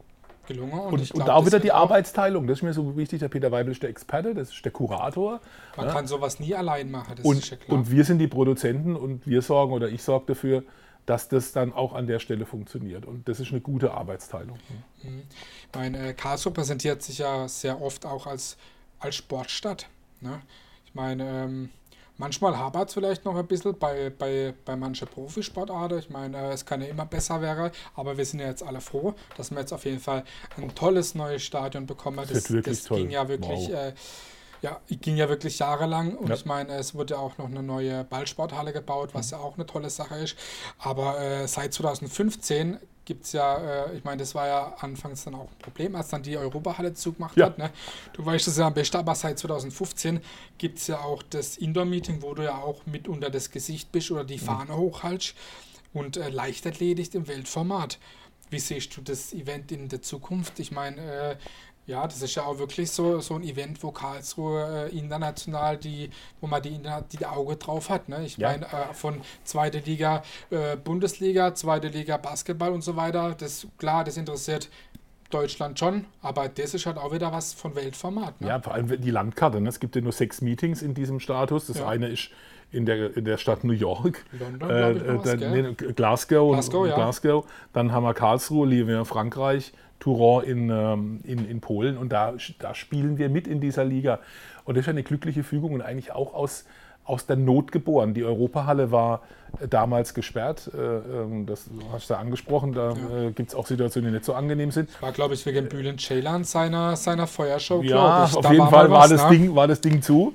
[0.47, 0.79] gelungen.
[0.79, 2.47] Und, und, glaub, und auch wieder die Arbeitsteilung.
[2.47, 3.19] Das ist mir so wichtig.
[3.19, 5.39] Der Peter Weibel ist der Experte, das ist der Kurator.
[5.77, 5.93] Man ja.
[5.93, 7.15] kann sowas nie allein machen.
[7.23, 10.63] und, ja und wir sind die Produzenten und wir sorgen oder ich sorge dafür,
[11.05, 13.05] dass das dann auch an der Stelle funktioniert.
[13.05, 14.57] Und das ist eine gute Arbeitsteilung.
[15.03, 15.23] Mhm.
[15.73, 18.57] Mein äh, Karlsruhe präsentiert sich ja sehr oft auch als,
[18.99, 19.87] als Sportstadt.
[20.19, 20.41] Ne?
[20.85, 21.69] Ich meine, ähm,
[22.21, 25.97] Manchmal hapert es vielleicht noch ein bisschen bei, bei, bei manchen Profisportarten.
[25.97, 28.79] Ich meine, äh, es kann ja immer besser werden, aber wir sind ja jetzt alle
[28.79, 30.23] froh, dass wir jetzt auf jeden Fall
[30.55, 32.17] ein tolles neues Stadion bekommen.
[32.17, 33.69] Das, das, das ging ja wirklich.
[33.69, 33.73] Wow.
[33.73, 33.93] Äh,
[34.61, 36.35] ja, ging ja wirklich jahrelang und ja.
[36.35, 39.39] ich meine, es wurde auch noch eine neue Ballsporthalle gebaut, was mhm.
[39.39, 40.35] ja auch eine tolle Sache ist.
[40.77, 45.35] Aber äh, seit 2015 gibt es ja, äh, ich meine, das war ja anfangs dann
[45.35, 47.47] auch ein Problem, als dann die Europahalle zugemacht ja.
[47.47, 47.57] hat.
[47.57, 47.71] Ne?
[48.13, 50.21] Du weißt es ja am besten, aber seit 2015
[50.57, 54.11] gibt es ja auch das Indoor-Meeting, wo du ja auch mit unter das Gesicht bist
[54.11, 54.41] oder die mhm.
[54.41, 54.77] Fahne mhm.
[54.77, 55.35] hochhaltst
[55.93, 57.99] und äh, Leichtathletik im Weltformat.
[58.49, 60.59] Wie siehst du das Event in der Zukunft?
[60.59, 61.35] Ich meine, äh,
[61.91, 66.09] ja, das ist ja auch wirklich so, so ein Event, wo Karlsruhe äh, international die,
[66.39, 66.79] wo man die,
[67.11, 68.07] die Auge drauf hat.
[68.07, 68.23] Ne?
[68.25, 68.51] Ich ja.
[68.51, 73.35] meine, äh, von zweite Liga, äh, Bundesliga, zweite Liga Basketball und so weiter.
[73.37, 74.69] Das klar, das interessiert
[75.29, 78.39] Deutschland schon, aber das ist halt auch wieder was von Weltformat.
[78.39, 78.47] Ne?
[78.47, 79.59] Ja, vor allem die Landkarte.
[79.59, 79.69] Ne?
[79.69, 81.67] Es gibt ja nur sechs Meetings in diesem Status.
[81.67, 81.87] Das ja.
[81.87, 82.29] eine ist
[82.71, 86.87] in der, in der Stadt New York, London, äh, ich, äh, dann, nee, Glasgow, Glasgow,
[86.87, 86.95] ja.
[86.95, 92.33] Glasgow, dann haben wir Karlsruhe, Lyon, Frankreich, Touron in, ähm, in, in Polen und da,
[92.59, 94.19] da spielen wir mit in dieser Liga.
[94.65, 96.65] Und das ist eine glückliche Fügung und eigentlich auch aus,
[97.05, 98.13] aus der Not geboren.
[98.13, 99.21] Die Europahalle war
[99.61, 103.27] äh, damals gesperrt, äh, ähm, das hast du ja angesprochen, da ja.
[103.27, 104.89] Äh, gibt es auch Situationen, die nicht so angenehm sind.
[105.01, 109.01] War, glaube ich, wegen Bülent Ceylan seiner, seiner Feuershow, Ja, auf da jeden Fall war,
[109.01, 109.29] was, das ne?
[109.29, 110.33] Ding, war das Ding zu.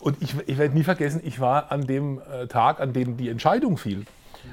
[0.00, 3.76] Und ich, ich werde nie vergessen, ich war an dem Tag, an dem die Entscheidung
[3.76, 4.04] fiel,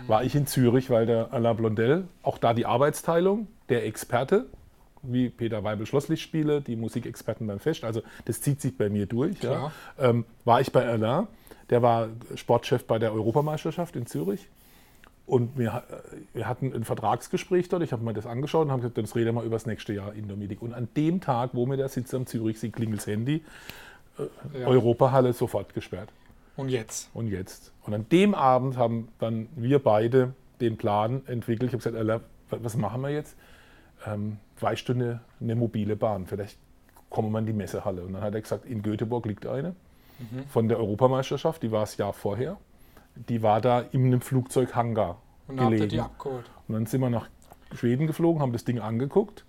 [0.07, 4.45] war ich in Zürich, weil der Alain Blondel, auch da die Arbeitsteilung, der Experte,
[5.01, 9.41] wie Peter Weibel Schlosslichtspiele, die Musikexperten beim Fest, also das zieht sich bei mir durch.
[9.41, 9.71] Ja.
[9.97, 11.27] Ähm, war ich bei Alain,
[11.69, 14.47] der war Sportchef bei der Europameisterschaft in Zürich.
[15.25, 15.83] Und wir,
[16.33, 19.27] wir hatten ein Vertragsgespräch dort, ich habe mir das angeschaut und habe gesagt, das reden
[19.27, 20.59] wir mal über das nächste Jahr in Dominik.
[20.59, 23.43] Und an dem Tag, wo mir da sitzt am Zürichsee, klingelt das Handy,
[24.17, 24.67] äh, ja.
[24.67, 26.09] Europahalle sofort gesperrt.
[26.59, 27.09] Und jetzt?
[27.13, 27.71] Und jetzt.
[27.83, 31.69] Und an dem Abend haben dann wir beide den Plan entwickelt.
[31.69, 33.35] Ich habe gesagt, Alain, was machen wir jetzt?
[34.05, 36.25] ähm, weißt du eine, eine, mobile Bahn?
[36.25, 36.57] Vielleicht
[37.09, 38.03] kommen wir in die Messehalle.
[38.03, 39.75] Und dann hat er gesagt, in Göteborg liegt eine
[40.19, 40.45] mhm.
[40.47, 42.57] von der Europameisterschaft, die war das Jahr vorher.
[43.15, 45.89] Die war da in einem Flugzeughangar und gelegen.
[45.89, 46.49] Die abgeholt.
[46.67, 47.27] Und dann sind wir nach
[47.73, 49.45] Schweden geflogen, haben das Ding angeguckt.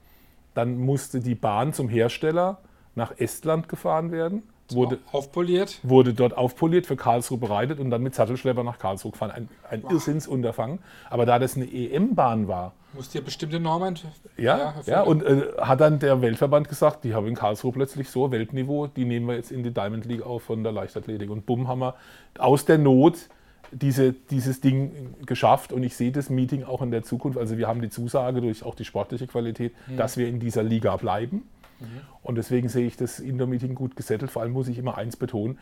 [0.54, 2.58] Dann musste die Bahn zum Hersteller
[2.94, 4.42] nach Estland gefahren werden.
[4.74, 5.78] Wurde, aufpoliert.
[5.82, 9.30] Wurde dort aufpoliert, für Karlsruhe bereitet und dann mit Sattelschlepper nach Karlsruhe gefahren.
[9.30, 9.92] Ein, ein wow.
[9.92, 10.80] Irrsinnsunterfangen.
[11.08, 13.98] Aber da das eine EM-Bahn war, Muss dir bestimmte Normen.
[14.36, 18.10] Ja, ja, ja und äh, hat dann der Weltverband gesagt, die haben in Karlsruhe plötzlich
[18.10, 21.30] so Weltniveau, die nehmen wir jetzt in die Diamond League auf von der Leichtathletik.
[21.30, 21.94] Und bumm, haben wir
[22.38, 23.28] aus der Not
[23.72, 27.38] diese, dieses Ding geschafft und ich sehe das Meeting auch in der Zukunft.
[27.38, 29.96] Also wir haben die Zusage durch auch die sportliche Qualität, mhm.
[29.96, 31.48] dass wir in dieser Liga bleiben.
[31.78, 31.86] Mhm.
[32.22, 34.30] Und deswegen sehe ich das Indoor-Meeting gut gesettelt.
[34.30, 35.58] Vor allem muss ich immer eins betonen,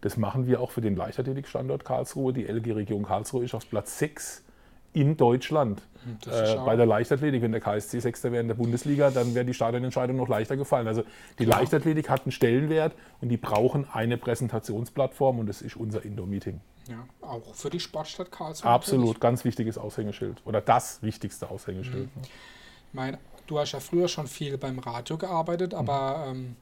[0.00, 2.32] das machen wir auch für den Leichtathletikstandort Karlsruhe.
[2.32, 4.44] Die LG-Region Karlsruhe ist auf Platz 6
[4.92, 5.82] in Deutschland.
[6.04, 9.44] Hm, äh, bei der Leichtathletik, wenn der KSC Sechster wäre in der Bundesliga, dann wäre
[9.44, 10.86] die Stadionentscheidung noch leichter gefallen.
[10.86, 11.04] Also
[11.38, 11.44] die.
[11.44, 16.60] Leichtathletik hat einen Stellenwert und die brauchen eine Präsentationsplattform und das ist unser Indoor-Meeting.
[16.88, 18.70] Ja, auch für die Sportstadt Karlsruhe.
[18.70, 19.20] Absolut, natürlich.
[19.20, 22.14] ganz wichtiges Aushängeschild oder das wichtigste Aushängeschild.
[22.14, 22.22] Mhm.
[22.22, 25.78] Ich meine, du hast ja früher schon viel beim Radio gearbeitet, mhm.
[25.78, 26.56] aber ähm,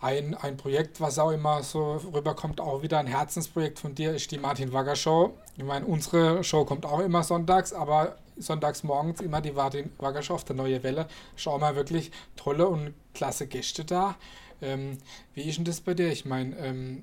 [0.00, 4.30] ein, ein Projekt, was auch immer so rüberkommt, auch wieder ein Herzensprojekt von dir, ist
[4.30, 5.34] die Martin Wagger Show.
[5.56, 10.22] Ich meine, unsere Show kommt auch immer sonntags, aber sonntags morgens immer die Martin Wagger
[10.22, 11.06] Show auf der Neue Welle.
[11.36, 14.16] Schau mal wirklich tolle und klasse Gäste da.
[14.62, 14.98] Ähm,
[15.34, 16.10] wie ist denn das bei dir?
[16.10, 17.02] Ich meine, ähm,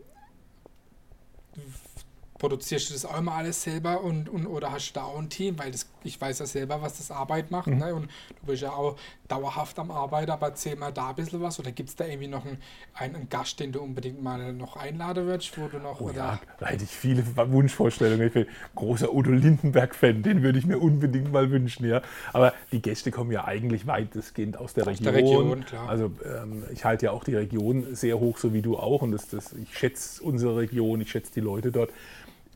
[2.38, 5.30] produzierst du das auch immer alles selber und, und oder hast du da auch ein
[5.30, 5.58] Team?
[5.58, 7.67] Weil das, ich weiß ja selber, was das Arbeit macht.
[7.67, 7.78] Mhm.
[7.78, 7.95] Ne?
[7.95, 8.10] Und
[8.41, 8.97] du bist ja auch
[9.28, 11.60] dauerhaft am Arbeiten, aber erzähl mal da ein bisschen was.
[11.60, 12.58] Oder gibt es da irgendwie noch einen,
[12.94, 16.00] einen, Gast, den du unbedingt mal noch einladen würdest, wo du noch.
[16.00, 18.28] Oh, ja, da hätte ich viele Wunschvorstellungen.
[18.28, 22.02] Ich bin großer Udo Lindenberg-Fan, den würde ich mir unbedingt mal wünschen, ja.
[22.34, 25.04] Aber die Gäste kommen ja eigentlich weitestgehend aus der aus Region.
[25.04, 28.78] Der Region also ähm, ich halte ja auch die Region sehr hoch, so wie du
[28.78, 29.02] auch.
[29.02, 31.92] Und das, das, ich schätze unsere Region, ich schätze die Leute dort.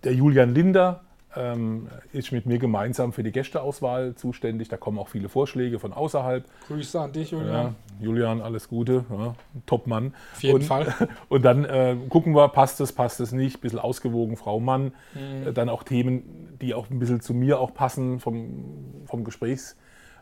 [0.04, 1.04] Der Julian Linder
[1.36, 4.70] ähm, ist mit mir gemeinsam für die Gästeauswahl zuständig.
[4.70, 6.46] Da kommen auch viele Vorschläge von außerhalb.
[6.68, 7.52] Grüße an dich, Julian.
[7.52, 9.06] Ja, Julian, alles Gute.
[9.10, 10.14] Ja, Top-Mann.
[10.34, 10.94] Auf jeden und, Fall.
[11.30, 13.58] Und dann äh, gucken wir, passt es, passt es nicht.
[13.58, 14.94] Ein bisschen ausgewogen, Frau Mann.
[15.14, 15.48] Mhm.
[15.48, 18.66] Äh, dann auch Themen, die auch ein bisschen zu mir auch passen vom,
[19.06, 19.78] vom Gesprächs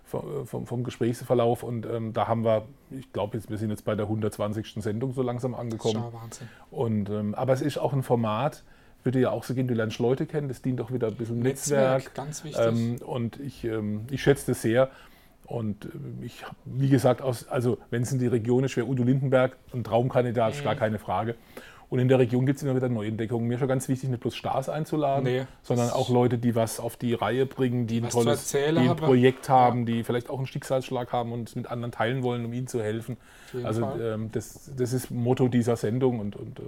[0.10, 4.08] vom, vom, Gesprächsverlauf und ähm, da haben wir, ich glaube, wir sind jetzt bei der
[4.08, 4.76] 120.
[4.78, 5.95] Sendung so langsam angekommen.
[5.95, 6.48] Das ist Wahnsinn.
[6.72, 8.63] Und, ähm, aber es ist auch ein Format,
[9.04, 11.40] würde ja auch so gehen, du lernst Leute kennen, das dient auch wieder ein bisschen
[11.40, 12.04] Netzwerk.
[12.04, 12.62] Netzwerk ganz wichtig.
[12.66, 14.90] Ähm, und ich, ähm, ich schätze das sehr.
[15.46, 15.90] Und äh,
[16.22, 19.58] ich habe, wie gesagt, aus, also wenn es in die Region ist, wäre Udo Lindenberg
[19.74, 20.64] ein Traumkandidat, mhm.
[20.64, 21.36] gar keine Frage.
[21.90, 23.48] Und in der Region gibt es immer wieder Neuentdeckungen.
[23.48, 26.80] Mir ist schon ganz wichtig, nicht bloß Stars einzuladen, nee, sondern auch Leute, die was
[26.80, 29.86] auf die Reihe bringen, die ein tolles die ein Projekt haben, ja.
[29.86, 32.80] die vielleicht auch einen Schicksalsschlag haben und es mit anderen teilen wollen, um ihnen zu
[32.80, 33.18] helfen.
[33.64, 36.64] Also ähm, das, das ist Motto dieser Sendung und, und äh,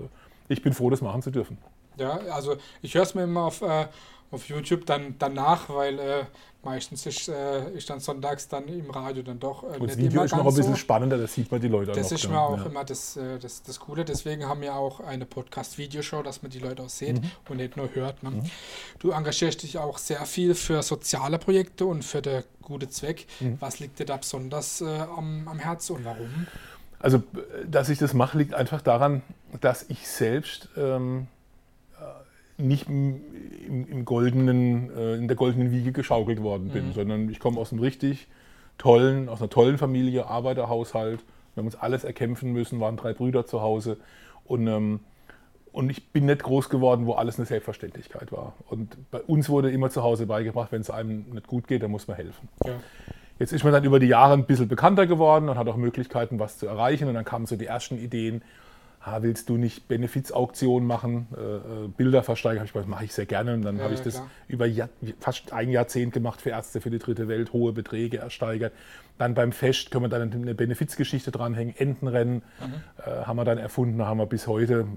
[0.48, 1.60] ich bin froh, das machen zu dürfen.
[2.02, 3.88] Ja, also ich höre es mir immer auf, äh,
[4.32, 6.26] auf YouTube dann danach, weil äh,
[6.64, 9.64] meistens ist, äh, ist dann sonntags dann im Radio dann doch.
[9.64, 10.76] Äh, und das Video ist noch ein bisschen so.
[10.76, 12.32] spannender, das sieht man die Leute Das noch, ist dann.
[12.32, 12.66] mir auch ja.
[12.66, 14.06] immer das, äh, das, das Coole.
[14.06, 17.32] Deswegen haben wir auch eine Podcast-Videoshow, dass man die Leute auch sieht mhm.
[17.50, 18.22] und nicht nur hört.
[18.24, 18.32] Ne?
[18.32, 18.44] Mhm.
[19.00, 23.28] Du engagierst dich auch sehr viel für soziale Projekte und für den guten Zweck.
[23.40, 23.58] Mhm.
[23.60, 26.48] Was liegt dir da besonders äh, am, am Herzen und warum?
[27.00, 27.24] Also,
[27.66, 29.24] dass ich das mache, liegt einfach daran,
[29.60, 31.28] dass ich selbst ähm,
[32.62, 33.21] nicht im,
[33.67, 36.93] im goldenen, äh, in der goldenen Wiege geschaukelt worden bin, mhm.
[36.93, 38.28] sondern ich komme aus einem richtig
[38.78, 41.19] tollen, aus einer tollen Familie, Arbeiterhaushalt.
[41.54, 43.97] Wir haben uns alles erkämpfen müssen, waren drei Brüder zu Hause
[44.45, 45.00] und ähm,
[45.74, 48.54] und ich bin nicht groß geworden, wo alles eine Selbstverständlichkeit war.
[48.67, 51.91] Und bei uns wurde immer zu Hause beigebracht, wenn es einem nicht gut geht, dann
[51.91, 52.50] muss man helfen.
[52.65, 52.74] Ja.
[53.39, 56.39] Jetzt ist man dann über die Jahre ein bisschen bekannter geworden und hat auch Möglichkeiten,
[56.39, 57.08] was zu erreichen.
[57.08, 58.43] Und dann kamen so die ersten Ideen,
[59.04, 62.60] ah, willst du nicht Benefizauktionen machen, äh, äh Bilder versteigern?
[62.60, 63.54] Habe ich gesagt, mache ich sehr gerne.
[63.54, 64.30] Und dann ja, habe ich das klar.
[64.48, 68.74] über Jahr, fast ein Jahrzehnt gemacht für Ärzte für die dritte Welt, hohe Beträge ersteigert.
[69.18, 72.74] Dann beim Fest können wir dann eine Benefizgeschichte dranhängen, Entenrennen mhm.
[73.06, 74.88] äh, haben wir dann erfunden, haben wir bis heute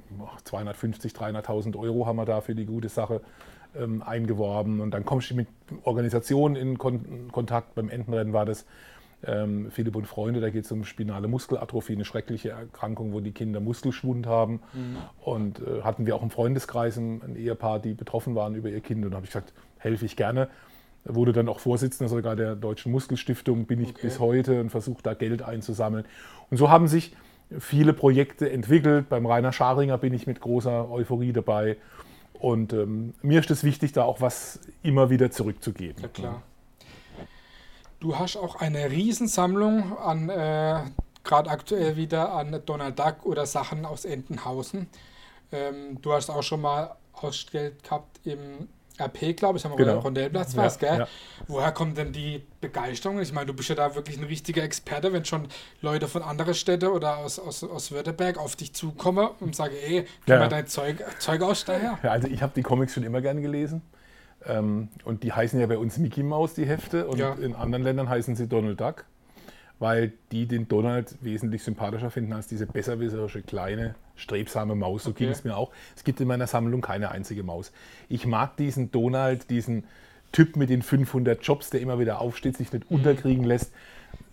[0.44, 3.20] 250, 300.000 Euro haben wir da für die gute Sache
[3.76, 4.80] ähm, eingeworben.
[4.80, 5.48] Und dann kommst du mit
[5.82, 7.74] Organisationen in Kon Kontakt.
[7.74, 8.66] Beim Entenrennen war das
[9.26, 13.32] ähm, Philipp und Freunde, da geht es um spinale Muskelatrophie, eine schreckliche Erkrankung, wo die
[13.32, 14.60] Kinder Muskelschwund haben.
[14.72, 14.96] Mhm.
[15.22, 18.80] Und äh, hatten wir auch im Freundeskreis ein, ein, Ehepaar, die betroffen waren über ihr
[18.80, 19.04] Kind.
[19.04, 20.48] Und da habe ich gesagt, helfe ich gerne.
[21.04, 24.00] Wurde dann auch Vorsitzender sogar der Deutschen Muskelstiftung, bin ich okay.
[24.02, 26.04] bis heute und versuche da Geld einzusammeln.
[26.50, 27.14] Und so haben sich
[27.58, 29.08] viele Projekte entwickelt.
[29.08, 31.76] Beim Rainer Scharinger bin ich mit großer Euphorie dabei.
[32.32, 36.02] Und ähm, mir ist es wichtig, da auch was immer wieder zurückzugeben.
[36.02, 36.42] Ja, klar.
[38.04, 40.80] Du hast auch eine Riesensammlung an, äh,
[41.24, 44.88] gerade aktuell wieder an Donald Duck oder Sachen aus Entenhausen.
[45.50, 48.68] Ähm, du hast auch schon mal ausgestellt gehabt im
[49.00, 50.00] RP, glaube ich, am genau.
[50.00, 50.98] Rondellplatz ja, was, gell?
[50.98, 51.08] Ja.
[51.48, 53.22] Woher kommt denn die Begeisterung?
[53.22, 55.48] Ich meine, du bist ja da wirklich ein richtiger Experte, wenn schon
[55.80, 60.02] Leute von anderen Städten oder aus, aus, aus Württemberg auf dich zukommen und sagen, ey,
[60.02, 60.40] gib ja.
[60.40, 61.98] mal dein Zeug, Zeug aus daher.
[62.02, 63.80] Ja, also ich habe die Comics schon immer gern gelesen.
[64.46, 67.34] Ähm, und die heißen ja bei uns Mickey Mouse, die Hefte, und Ja.
[67.34, 69.04] in anderen Ländern heißen sie Donald Duck,
[69.78, 75.04] weil die den Donald wesentlich sympathischer finden als diese besserwisserische, kleine, strebsame Maus.
[75.04, 75.32] So ging Okay.
[75.32, 75.70] es mir auch.
[75.96, 77.72] Es gibt in meiner Sammlung keine einzige Maus.
[78.08, 79.84] Ich mag diesen Donald, diesen
[80.32, 83.72] Typ mit den 500 Jobs, der immer wieder aufsteht, sich nicht unterkriegen lässt,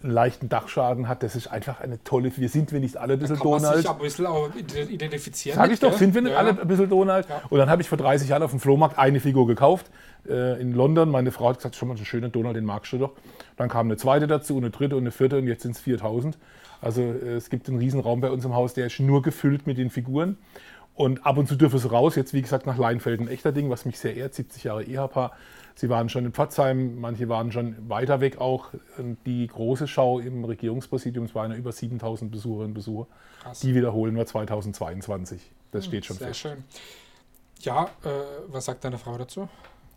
[0.04, 1.24] einen leichten Dachschaden hat.
[1.24, 2.32] Das ist einfach eine tolle.
[2.36, 3.78] Wir sind wir nicht alle ein bisschen Kann man Donald.
[3.78, 5.56] sich aber ein bisschen auch identifizieren.
[5.58, 7.28] Sag ich doch, sind wir nicht Ja, alle ein bisschen Donald?
[7.30, 7.42] Ja.
[7.50, 9.90] Und dann habe ich vor 30 Jahren auf dem Flohmarkt eine Figur gekauft
[10.28, 11.10] äh, in London.
[11.10, 13.12] Meine Frau hat gesagt, schon mal so einen schönen Donald, den magst du doch.
[13.58, 16.38] Dann kam eine zweite dazu, eine dritte und eine vierte und jetzt sind es 4000.
[16.82, 19.78] Also äh, es gibt einen Riesenraum bei uns im Haus, der ist nur gefüllt mit
[19.78, 20.38] den Figuren.
[21.02, 22.16] Und ab und zu dürfen sie raus.
[22.16, 24.36] Jetzt, wie gesagt, nach Leinfeld ein echter Ding, was mich sehr ehrt.
[24.36, 25.32] 70 Jahre Ehepaar.
[25.74, 28.68] Sie waren schon in Pforzheim, manche waren schon weiter weg auch.
[29.26, 33.08] Die große Schau im Regierungspräsidium, es waren ja über 7000 Besucherinnen und Besucher.
[33.42, 33.62] Krass.
[33.62, 35.42] Die wiederholen wir 2022.
[35.72, 36.40] Das steht schon Sehr fest.
[36.42, 36.64] schön.
[37.62, 38.10] Ja, äh,
[38.50, 39.50] was sagt deine Frau dazu?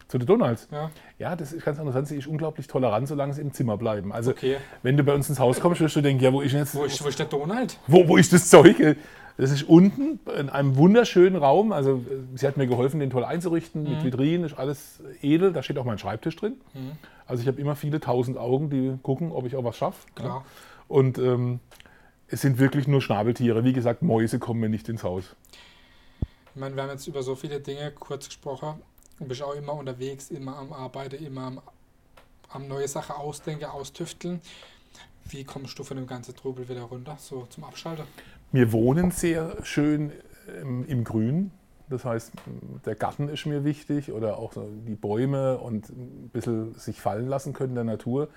[0.08, 0.68] Zu den Donalds.
[0.72, 2.08] Ja, Ja, das ist ganz interessant.
[2.08, 4.10] Sie ist unglaublich tolerant, solange sie im Zimmer bleiben.
[4.10, 4.56] Also, okay.
[4.82, 6.74] wenn du bei uns ins Haus kommst, wirst du denken, ja, wo ist denn jetzt,
[6.74, 7.78] Wo ist, wo ist der Donald?
[7.88, 8.96] wo, wo ist das Zeug?
[9.36, 11.72] Das ist unten in einem wunderschönen Raum.
[11.72, 13.90] Also, äh, sie hat mir geholfen, den toll einzurichten, Mhm.
[13.90, 15.52] mit Vitrinen, ist alles edel.
[15.52, 16.54] Da steht auch mein Schreibtisch drin.
[17.26, 20.06] Also, ich habe immer viele tausend Augen, die gucken, ob ich auch was schaffe.
[20.14, 20.44] Klar.
[20.86, 21.58] Und ähm,
[22.28, 23.64] es sind wirklich nur Schnabeltiere.
[23.64, 25.34] Wie gesagt, Mäuse kommen mir nicht ins Haus.
[26.54, 28.80] Ich meine, wir haben jetzt über so viele Dinge kurz gesprochen.
[29.18, 31.60] Du bist auch immer unterwegs, immer am Arbeiten, immer am,
[32.50, 34.40] am neue Sachen ausdenken, austüfteln.
[35.24, 38.04] Wie kommst du von dem ganzen Trubel wieder runter, so zum Abschalten?
[38.54, 40.12] Wir wohnen sehr schön
[40.62, 41.50] ähm, im Grün.
[41.88, 42.30] Das heißt,
[42.86, 44.52] der Garten ist mir wichtig oder auch
[44.86, 48.28] die Bäume und ein bisschen sich fallen lassen können der Natur.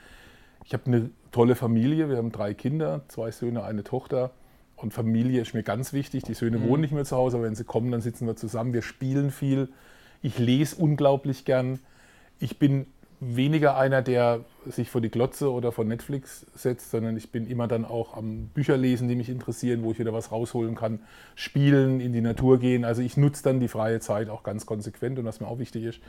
[0.66, 2.10] Ich habe eine tolle Familie.
[2.10, 4.32] Wir haben drei Kinder, zwei Söhne, eine Tochter.
[4.76, 6.24] Und Familie ist mir ganz wichtig.
[6.24, 8.74] Die Söhne wohnen nicht mehr zu Hause, aber wenn sie kommen, dann sitzen wir zusammen.
[8.74, 9.70] Wir spielen viel.
[10.24, 11.78] Ich lese unglaublich gern.
[12.40, 12.88] Ich bin
[13.20, 17.68] weniger einer, der sich vor die Glotze oder vor Netflix setzt, sondern ich bin immer
[17.68, 21.00] dann auch am Bücherlesen, die mich interessieren, wo ich wieder was rausholen kann,
[21.36, 22.86] spielen, in die Natur gehen.
[22.86, 25.84] Also ich nutze dann die freie Zeit auch ganz konsequent und was mir auch wichtig
[25.84, 26.00] ist,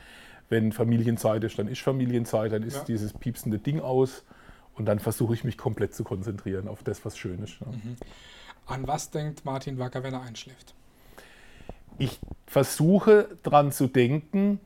[0.50, 2.84] wenn Familienzeit ist, dann ist Familienzeit, dann ist Ja.
[2.84, 4.24] dieses piepsende Ding aus
[4.74, 7.58] und dann versuche ich mich komplett zu konzentrieren auf das, was schön ist.
[7.60, 7.66] Ja.
[8.66, 10.74] An was denkt Martin Wacker, wenn er einschläft?
[11.98, 14.60] ich versuche dran zu denken,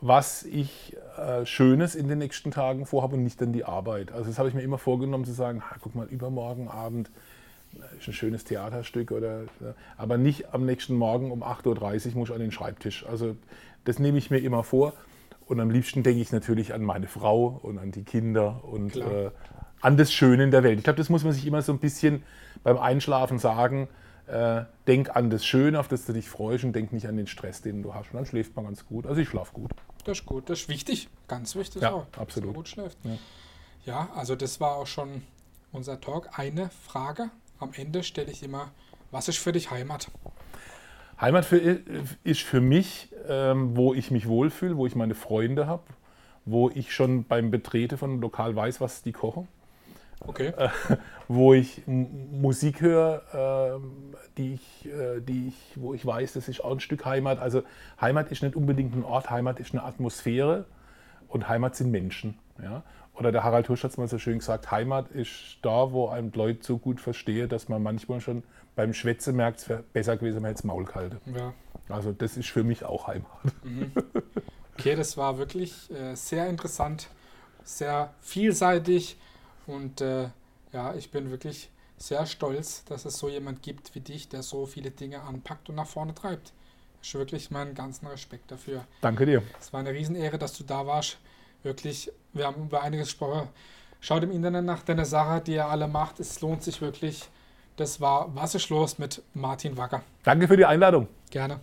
[0.00, 4.12] was ich äh, Schönes in den nächsten Tagen vorhabe und nicht an die Arbeit.
[4.12, 7.10] Also das habe ich mir immer vorgenommen zu sagen, ha, guck mal, übermorgen Abend
[7.74, 9.42] äh, ist ein schönes Theaterstück oder
[9.96, 13.04] aber nicht am nächsten Morgen um 8.30 Uhr muss ich an den Schreibtisch.
[13.06, 13.36] Also
[13.84, 14.92] das nehme ich mir immer vor.
[15.46, 19.30] Und am liebsten denke ich natürlich an meine Frau und an die Kinder und äh,
[19.80, 20.78] an das Schöne in der Welt.
[20.78, 22.22] Ich glaube, das muss man sich immer so ein bisschen
[22.62, 23.88] beim Einschlafen sagen.
[24.28, 27.26] Äh, denk an das Schöne, auf das du dich freust und denk nicht an den
[27.26, 28.10] Stress, den du hast.
[28.10, 29.06] Und dann schläft man ganz gut.
[29.06, 29.70] Also ich schlafe gut.
[30.04, 32.48] Das ist gut, das ist wichtig, ganz wichtig Ja, auch, dass absolut.
[32.48, 32.98] man gut schläft.
[33.04, 33.18] Ja.
[33.84, 34.08] Ja.
[34.14, 35.22] also das war auch schon
[35.72, 36.38] unser Talk.
[36.38, 38.70] Eine Frage am Ende stelle ich immer,
[39.10, 40.10] was ist für dich Heimat?
[41.20, 41.56] Heimat für,
[42.22, 45.82] ist für mich, ähm, wo ich mich wohlfühle, wo ich meine Freunde habe,
[46.44, 49.48] wo ich schon beim Betreten von einem Lokal weiß, was die kochen,
[50.26, 50.68] Okay, Äh,
[51.28, 56.64] wo ich Musik höre, ähm, die ich, äh, die ich, wo ich weiß, das ist
[56.64, 57.38] auch ein Stück Heimat.
[57.38, 57.62] Also
[58.00, 60.64] Heimat ist nicht unbedingt ein Ort, Heimat ist eine Atmosphäre
[61.28, 62.38] und Heimat sind Menschen.
[62.62, 62.82] Ja?
[63.14, 66.32] Oder der Harald Husch hat es mal so schön gesagt, Heimat ist da, wo ein
[66.32, 68.44] Leute so gut verstehe, dass man manchmal schon
[68.76, 71.18] beim Schwätzen merkt, es wäre besser gewesen, wenn man jetzt Maul kalte.
[71.34, 71.52] ja.
[71.88, 73.26] Also das ist für mich auch Heimat.
[74.76, 77.08] Okay, das war wirklich äh, sehr interessant,
[77.64, 79.16] sehr vielseitig
[79.68, 80.28] und äh,
[80.72, 84.66] ja, ich bin wirklich sehr stolz, dass es so jemand gibt wie dich, der so
[84.66, 86.52] viele Dinge anpackt und nach vorne treibt.
[87.02, 88.84] Ich wirklich meinen ganzen Respekt dafür.
[89.00, 89.42] Danke dir.
[89.60, 91.18] Es war eine Riesenehre, dass du da warst.
[91.62, 93.48] Wirklich, wir haben über einiges gesprochen.
[94.00, 96.20] Schaut im Internet nach deiner Sache, die ihr alle macht.
[96.20, 97.28] Es lohnt sich wirklich.
[97.76, 100.02] Das war Was ist los mit Martin Wacker.
[100.24, 101.08] Danke für die Einladung.
[101.30, 101.60] Gerne.